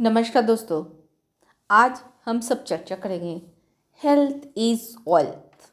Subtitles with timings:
[0.00, 0.84] नमस्कार दोस्तों,
[1.70, 3.30] आज हम सब चर्चा करेंगे
[4.00, 5.66] हेल्थ इज़ वेल्थ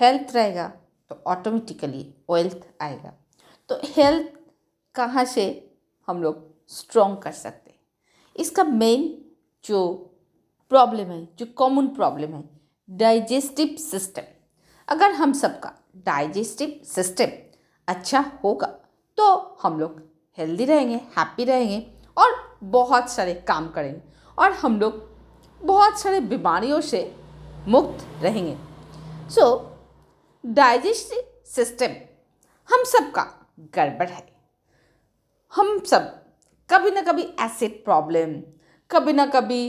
[0.00, 0.66] हेल्थ रहेगा
[1.10, 3.12] तो ऑटोमेटिकली वेल्थ आएगा।
[3.70, 4.28] तो हेल्थ
[4.94, 5.46] कहाँ से
[6.08, 7.74] हम लोग स्ट्रॉन्ग कर सकते
[8.36, 9.08] इसका मेन
[9.64, 9.80] जो
[10.70, 12.44] प्रॉब्लम है, जो कॉमन प्रॉब्लम है
[12.88, 14.22] डाइजेस्टिव सिस्टम
[14.88, 15.72] अगर हम सबका
[16.06, 17.32] डाइजेस्टिव सिस्टम
[17.88, 18.66] अच्छा होगा
[19.18, 20.02] तो हम लोग
[20.38, 21.86] हेल्दी रहेंगे हैप्पी रहेंगे
[22.16, 24.00] और बहुत सारे काम करेंगे
[24.38, 25.04] और हम लोग
[25.60, 27.00] बहुत सारे बीमारियों से
[27.68, 28.56] मुक्त रहेंगे।
[29.30, 29.44] सो
[30.44, 31.94] डाइजेस्टिव सिस्टम
[32.68, 33.22] हम सबका
[33.74, 34.26] गड़बड़ है।
[35.52, 36.12] हम सब
[36.68, 38.34] कभी ना कभी एसिड प्रॉब्लम
[38.90, 39.68] कभी ना कभी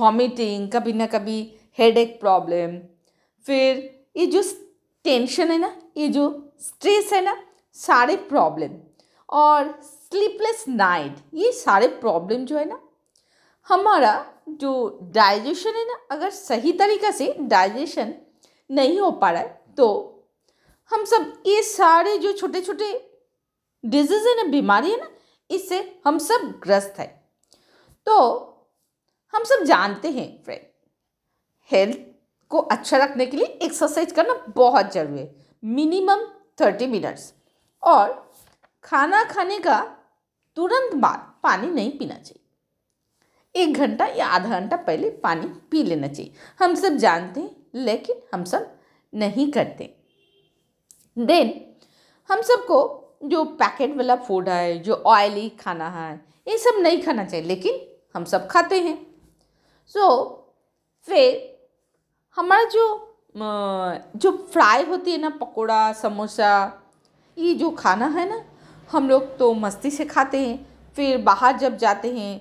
[0.00, 1.40] वॉमिटिंग कभी ना कभी
[1.78, 2.78] हेडेक प्रॉब्लम
[3.46, 4.42] फिर ये जो
[5.04, 7.36] टेंशन है ना, ये जो स्ट्रेस है ना,
[7.76, 8.70] सारे प्रॉब्लम
[9.28, 9.72] और
[10.14, 12.78] स्लीपलेस नाइट ये सारे प्रॉब्लम जो है ना,
[13.68, 14.12] हमारा
[14.50, 18.14] जो डाइजेशन है ना, अगर सही तरीक़ा से डाइजेशन
[18.70, 19.86] नहीं हो पा रहा है तो
[20.90, 22.90] हम सब ये सारे जो छोटे छोटे
[23.84, 25.08] डिज़ीज़ है ना, बीमारी है ना,
[25.50, 27.06] इससे हम सब ग्रस्त है।
[28.06, 28.16] तो
[29.34, 30.62] हम सब जानते हैं फ्रेंड
[31.70, 31.98] हेल्थ
[32.50, 36.24] को अच्छा रखने के लिए एक्सरसाइज करना बहुत ज़रूरी है। मिनिमम
[36.60, 37.32] थर्टी मिनट्स
[37.82, 38.22] और
[38.84, 39.76] खाना खाने का
[40.56, 42.40] तुरंत बाद पानी नहीं पीना चाहिए।
[43.54, 48.16] एक घंटा या आधा घंटा पहले पानी पी लेना चाहिए। हम सब जानते हैं लेकिन
[48.34, 48.70] हम सब
[49.12, 49.94] नहीं करते।
[51.16, 51.52] देन
[52.30, 52.78] हम सबको
[53.24, 56.14] जो पैकेट वाला फ़ूड है जो ऑयली खाना है
[56.46, 57.80] ये सब नहीं खाना चाहिए लेकिन
[58.14, 58.96] हम सब खाते हैं।
[59.94, 61.58] सो so, फिर
[62.36, 62.84] हमारा जो
[63.36, 66.50] जो फ्राई होती है ना पकोड़ा समोसा
[67.36, 68.42] ये जो खाना है ना
[68.90, 72.34] हम लोग तो मस्ती से खाते हैं, फिर बाहर जब जाते हैं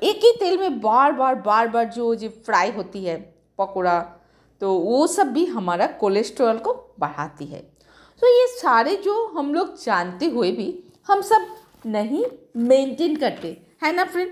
[0.00, 3.16] एक ही तेल में बार बार बार बार जो जो फ्राई होती है,
[3.58, 3.98] पकौड़ा
[4.60, 7.60] तो वो सब भी हमारा कोलेस्ट्रॉल को बढ़ाती है।
[8.22, 10.68] तो ये सारे जो हम लोग जानते हुए भी
[11.06, 11.46] हम सब
[11.86, 12.24] नहीं
[12.58, 14.30] मेंटेन करते, है ना फ्रेंड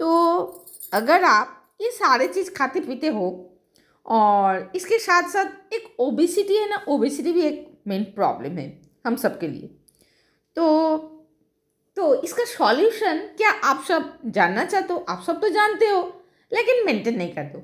[0.00, 3.28] तो अगर आप ये सारे चीज़ खाते पीते हो,
[4.06, 9.16] और इसके साथ साथ एक ओबेसिटी है ना ओबेसिटी भी एक मेन प्रॉब्लम है, हम
[9.16, 9.70] सब के लिए।
[10.58, 10.96] तो
[11.96, 15.04] तो इसका सॉल्यूशन क्या आप सब जानना चाहते हो?
[15.08, 16.00] आप सब तो जानते हो,
[16.52, 17.62] लेकिन मेंटेन नहीं कर दो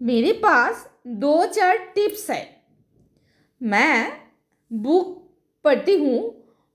[0.00, 2.42] मेरे पास दो चार टिप्स है।
[3.60, 4.12] मैं
[4.70, 5.16] बुक
[5.64, 6.20] पढ़ती हूँ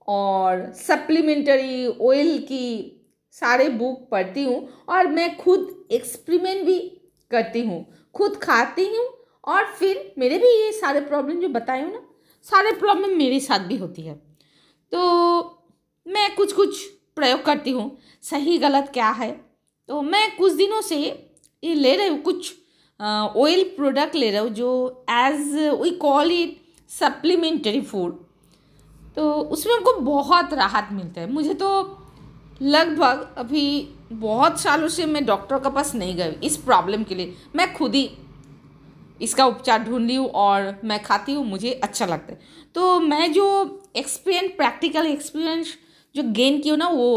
[0.08, 2.92] और सप्लीमेंटरी ऑयल की
[3.34, 6.78] सारे बुक पढ़ती हूँ और मैं खुद एक्सपेरिमेंट भी
[7.30, 7.84] करती हूँ।
[8.14, 9.06] खुद खाती हूँ
[9.46, 12.06] और फिर मेरे भी ये सारे प्रॉब्लम जो बताए हूँ ना,
[12.46, 14.20] सारे प्रॉब्लम मेरे साथ भी होती है।
[14.92, 15.00] तो
[16.06, 16.84] मैं कुछ कुछ
[17.16, 17.90] प्रयोग करती हूँ।
[18.22, 19.30] सही, गलत क्या है?
[19.88, 22.54] तो मैं कुछ दिनों से ये ले रही हूँ, कुछ
[23.00, 26.56] ऑयल प्रोडक्ट ले रहा हूँ जो as we call it
[26.90, 28.24] supplementary food
[29.16, 31.68] तो उसमें हमको बहुत राहत मिलता है। मुझे तो
[32.62, 37.34] लगभग अभी बहुत सालों से मैं डॉक्टर के पास नहीं गई इस प्रॉब्लम के लिए।
[37.56, 38.08] मैं खुद ही
[39.20, 42.38] इसका उपचार ढूंढ ली हूँ और मैं खाती हूँ मुझे अच्छा लगता है।
[42.74, 43.46] तो मैं जो
[43.96, 45.76] एक्सपीरियंस प्रैक्टिकल एक्सपीरियंस
[46.14, 47.10] जो गेन की हूँ ना वो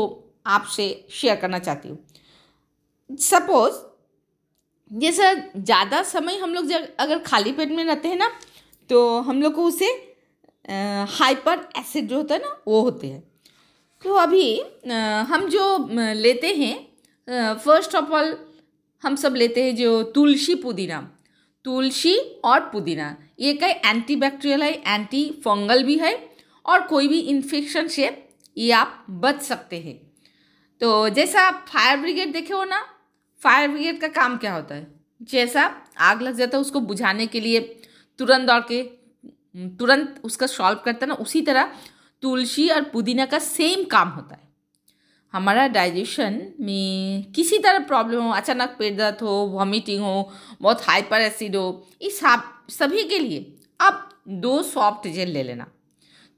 [0.48, 1.98] आपसे शेयर करना चाहती हूँ।
[3.10, 3.88] सपोज़
[4.92, 8.31] जैसे ज़्यादा समय हम लोग जब अगर खाली पेट में रहते हैं ना
[8.90, 9.88] तो हम लोग को उसे
[11.12, 13.24] हाइपर एसिड जो होता है ना वो होते हैं।
[14.04, 18.38] तो अभी आ, हम जो लेते हैं फ़र्स्ट ऑफ़ ऑल
[19.04, 21.00] हम सब लेते हैं जो तुलसी पुदीना।
[21.66, 22.16] तुलसी
[22.46, 26.14] और पुदीना। ये कई एंटीबैक्टीरियल है एंटी फंगल भी है
[26.66, 28.09] और कोई भी इन्फेक्शन से
[28.58, 29.96] ये आप बच सकते हैं।
[30.81, 32.86] तो जैसा आप फायर ब्रिगेड देखे हो ना
[33.42, 34.88] फायर ब्रिगेड का काम क्या होता है?
[35.22, 35.64] जैसा
[35.98, 37.59] आग लग जाता है उसको बुझाने के लिए,
[38.19, 38.81] तुरंत दौड़ के,
[39.78, 41.72] तुरंत उसका सॉल्व करता है ना, उसी तरह
[42.24, 44.49] तुलसी और पुदीना का सेम काम होता है।
[45.34, 50.31] हमारा डाइजेशन में किसी तरह प्रॉब्लम हो, अचानक पेट दर्द हो वॉमिटिंग हो,
[50.62, 52.20] बहुत हाइपर एसिड हो इस
[52.70, 55.68] सभी के लिए आप दो सॉफ्ट जेल ले लेना।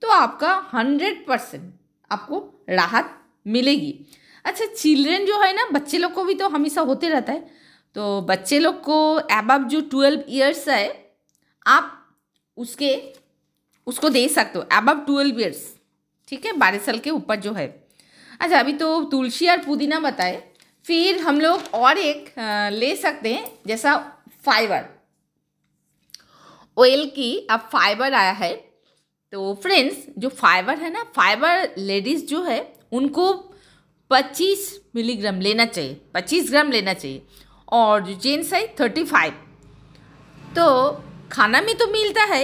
[0.02, 1.74] तो आपका हंड्रेड परसेंट
[2.12, 3.18] आपको राहत
[3.48, 4.06] मिलेगी।
[4.46, 7.50] अच्छा चिल्ड्रेन जो है ना, बच्चे लोग को भी तो हमेशा होते रहता है।
[7.96, 11.14] तो बच्चे लोग को एबव जो ट्वेल्व ईयर्स है,
[11.68, 12.16] आप
[12.58, 13.14] उसके,
[13.88, 15.76] उसको दे सकते हो। एबव ट्वेल्व ईयर्स
[16.28, 16.54] ठीक है?
[16.54, 17.81] बारह साल के ऊपर जो है।
[18.42, 20.42] अच्छा अभी तो तुलसी और पुदीना बताए।
[20.86, 22.34] फिर हम लोग और एक
[22.74, 23.96] ले सकते हैं, जैसा
[24.46, 24.86] फाइबर।
[26.78, 28.54] ऑयल की अब फाइबर आया है।
[29.34, 32.60] तो फ्रेंड्स जो फाइबर है ना, फाइबर लेडीज़ जो है,
[32.92, 33.34] उनको
[34.12, 37.22] पच्चीस मिलीग्राम लेना चाहिए, पच्चीस ग्राम लेना चाहिए।
[37.72, 39.34] और जो जेंट्स है थर्टी फाइव
[40.56, 40.92] तो
[41.32, 42.44] खाना में तो मिलता है।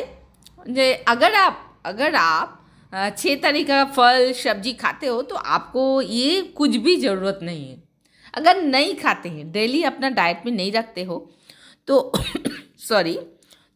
[1.08, 2.56] अगर आप अगर आप
[2.92, 7.81] छः तरह का फल, सब्ज़ी खाते हो तो आपको ये कुछ भी ज़रूरत नहीं है।
[8.34, 11.18] अगर नहीं खाते हैं, डेली अपना डाइट में नहीं रखते हो
[11.88, 12.12] तो
[12.80, 13.18] सॉरी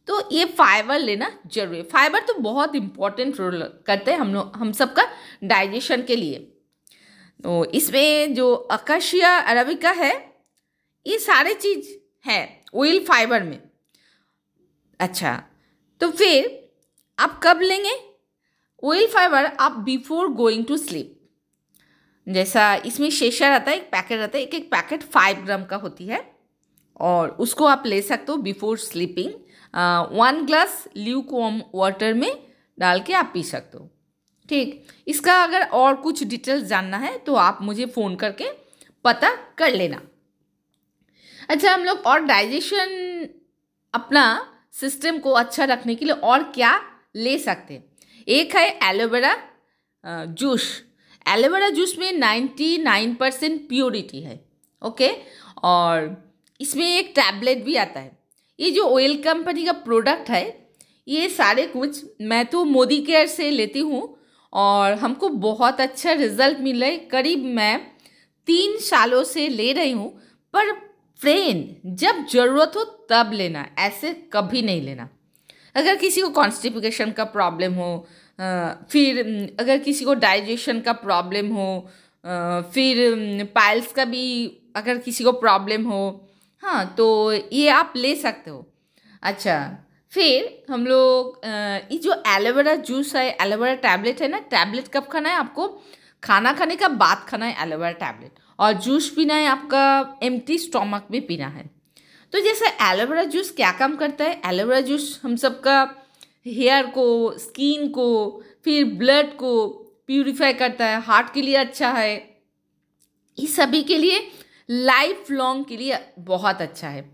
[0.08, 4.56] तो ये फाइबर लेना ज़रूरी है। फाइबर तो बहुत इम्पोर्टेंट रोल करते हैं हम लोग
[4.56, 5.06] हम सबका
[5.44, 6.38] डाइजेशन के लिए।
[7.44, 10.12] तो इसमें जो अकाशिया, अरबिका है,
[11.06, 11.88] ये सारे चीज़
[12.24, 12.40] है
[12.74, 13.58] ऑयल फाइबर में।
[15.00, 15.42] अच्छा
[16.00, 16.58] तो फिर
[17.18, 17.94] आप कब लेंगे?
[18.82, 21.18] ऑयल फाइबर आप बिफोर गोइंग टू स्लीप
[22.26, 25.76] जैसा इसमें शेषा रहता है, एक पैकेट रहता है एक एक पैकेट फाइव ग्राम का
[25.76, 26.20] होती है।
[27.00, 29.30] और उसको आप ले सकते हो before sleeping
[30.18, 32.30] one glass lukewarm water में
[32.78, 33.88] डाल के आप पी सकते हो।
[34.48, 34.86] ठीक?
[35.08, 38.50] इसका अगर और कुछ डिटेल्स जानना है तो आप मुझे फ़ोन करके
[39.04, 40.00] पता कर लेना।
[41.48, 43.28] अच्छा हम लोग और डाइजेशन
[43.94, 44.24] अपना
[44.72, 46.78] सिस्टम को अच्छा रखने के लिए और क्या
[47.16, 47.84] ले सकते हैं?
[48.28, 49.34] एक है aloe vera
[50.04, 50.70] juice.
[51.26, 54.40] Aloe vera juice में नाइन्टी नाइन परसेंट प्योरिटी है,
[54.82, 55.10] ओके?
[55.64, 56.16] और
[56.60, 58.10] इसमें एक टैबलेट भी आता है।
[58.58, 60.44] ये जो ऑयल कंपनी का प्रोडक्ट है,
[61.08, 64.02] ये सारे कुछ मैं तो मोदी केयर से लेती हूँ
[64.52, 67.78] और हमको बहुत अच्छा रिज़ल्ट मिल है। करीब मैं
[68.48, 70.10] तीन सालों से ले रही हूँ,
[70.54, 70.72] पर
[71.20, 75.08] फ्रेंड जब ज़रूरत हो तब लेना, ऐसे कभी नहीं लेना।
[75.74, 78.06] अगर किसी को कॉन्स्टिपिकेशन का प्रॉब्लम हो
[78.92, 79.20] फिर
[79.60, 81.68] अगर किसी को डाइजेशन का प्रॉब्लम हो
[82.74, 84.24] फिर पाइल्स का भी
[84.76, 86.02] अगर किसी को प्रॉब्लम हो
[86.62, 88.66] हाँ तो ये आप ले सकते हो।
[89.22, 89.56] अच्छा
[90.12, 95.28] फिर हम लोग ये जो एलोवेरा जूस है एलोवेरा टैबलेट है ना टैबलेट कब खाना
[95.28, 95.68] है आपको?
[96.22, 101.06] खाना खाने का बाद खाना है एलोवेरा टैबलेट और जूस पीना है आपका एम्प्टी स्टोमक
[101.10, 101.70] में पीना है।
[102.32, 104.40] तो जैसे एलोवेरा जूस क्या काम करता है?
[104.46, 105.80] एलोवेरा जूस हम सबका
[106.46, 109.66] हेयर को स्किन को, फिर ब्लड को
[110.06, 112.14] प्यूरिफाई करता है हार्ट के लिए अच्छा है।
[113.38, 114.26] इस सभी के लिए
[114.70, 117.04] लाइफ लॉन्ग के लिए बहुत अच्छा है।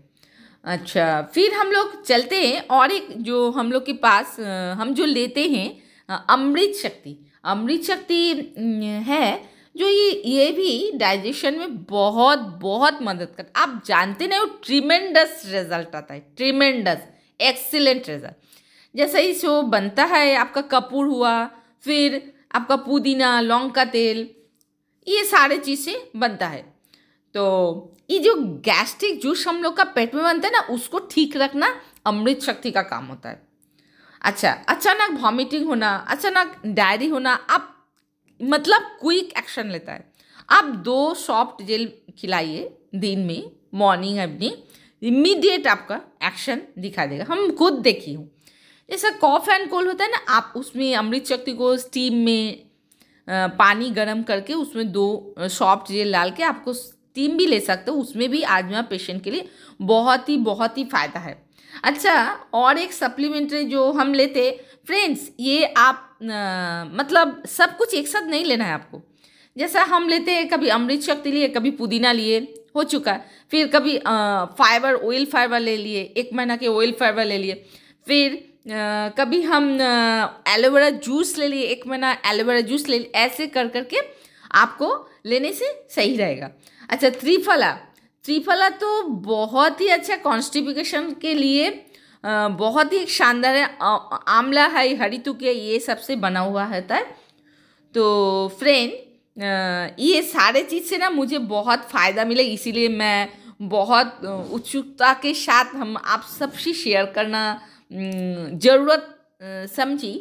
[0.65, 4.39] अच्छा फिर हम लोग चलते हैं और एक जो हम लोग के पास,
[4.79, 5.69] हम जो लेते हैं,
[6.29, 8.53] अमृत शक्ति। अमृत शक्ति
[9.07, 14.45] है जो ये ये भी डाइजेशन में बहुत बहुत मदद करता आप जानते नहीं वो
[14.63, 17.07] ट्रीमेंडस रिज़ल्ट आता है ट्रीमेंडस
[17.39, 18.47] एक्सीलेंट रिज़ल्ट
[18.95, 21.45] जैसे ही शो बनता है, आपका कपूर हुआ,
[21.83, 22.21] फिर
[22.55, 24.29] आपका पुदीना, लौंग का तेल,
[25.07, 26.61] ये सारे चीज़ें बनता है।
[27.35, 28.33] तो ये जो
[28.65, 31.73] गैस्ट्रिक जूस हम लोग का पेट में बनता है ना, उसको ठीक रखना
[32.05, 33.41] अमृत शक्ति का काम होता है।
[34.21, 37.78] अच्छा अचानक वॉमिटिंग होना, अचानक डायरी होना, आप
[38.39, 40.07] मतलब क्विक एक्शन लेता है।
[40.49, 47.51] आप दो सॉफ्ट जेल खिलाइए दिन में मॉर्निंग इवनिंग इमीडिएट आपका एक्शन दिखा देगा। हम
[47.55, 48.29] खुद देखी हूँ।
[48.89, 52.69] जैसा कॉफ एंड कोल्ड होता है ना, आप उसमें अमृत शक्ति को स्टीम में
[53.27, 56.73] पानी गर्म करके उसमें दो सॉफ्ट जेल डाल के आपको
[57.09, 59.47] स्टीम भी ले सकते हो उसमें भी आजमा पेशेंट के लिए
[59.81, 61.37] बहुत ही बहुत ही फ़ायदा है।
[61.83, 62.13] अच्छा
[62.53, 64.49] और एक सप्लीमेंट्री जो हम लेते
[64.87, 69.01] फ्रेंड्स ये आप आ, मतलब सब कुछ एक साथ नहीं लेना है आपको।
[69.55, 72.39] जैसा हम लेते हैं कभी अमृत शक्ति लिए कभी पुदीना लिए
[72.75, 76.91] हो चुका है। फिर कभी आ, फाइबर ऑयल फाइबर ले लिए एक महीना के ऑयल
[76.99, 77.63] फाइबर ले लिए।
[78.07, 78.33] फिर
[78.73, 79.71] आ, कभी हम
[80.49, 83.97] एलोवेरा जूस ले लिए एक महीना एलोवेरा जूस ले लिए ऐसे कर करके
[84.55, 86.49] आपको लेने से सही रहेगा।
[86.89, 87.71] अच्छा त्रिफला।
[88.25, 91.69] त्रिफला तो बहुत ही अच्छा कॉन्स्टिपिकेशन के लिए
[92.23, 93.65] बहुत ही शानदार है।
[94.29, 97.05] आंवला है हरितु के ये सबसे बना हुआ रहता है।
[97.95, 98.91] तो फ्रेंड
[99.99, 103.29] ये सारे चीज़ से ना मुझे बहुत फ़ायदा मिले, इसीलिए मैं
[103.61, 107.61] बहुत उत्सुकता के साथ हम आप सबसे शेयर करना
[107.91, 109.15] ज़रूरत
[109.69, 110.13] समझी।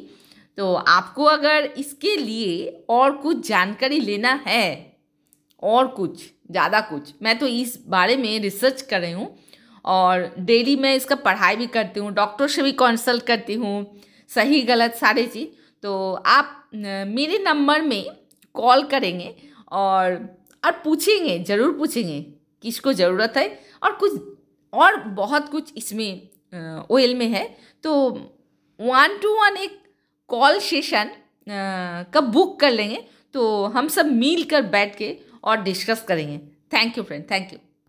[0.58, 4.96] तो आपको अगर इसके लिए और कुछ जानकारी लेना है,
[5.62, 9.36] और कुछ, ज़्यादा कुछ, मैं तो इस बारे में रिसर्च कर रही हूँ
[9.84, 13.86] और डेली मैं इसका पढ़ाई भी करती हूँ डॉक्टर से भी कंसल्ट करती हूँ,
[14.30, 15.48] सही, गलत सारे चीज़।
[15.82, 18.04] तो आप मेरे नंबर में
[18.54, 19.34] कॉल करेंगे
[19.72, 20.14] और
[20.62, 22.20] और पूछेंगे, ज़रूर पूछेंगे
[22.62, 23.48] किसको ज़रूरत है
[23.82, 24.20] और कुछ,
[24.72, 27.44] और बहुत कुछ इसमें ऑयल में है।
[27.84, 28.08] तो
[28.80, 29.82] वन टू वन एक
[30.30, 31.10] कॉल सेशन
[32.14, 33.04] कब बुक कर लेंगे
[33.34, 36.38] तो हम सब मिल कर बैठ के और डिस्कस करेंगे।
[36.72, 37.58] Thank you friend thank you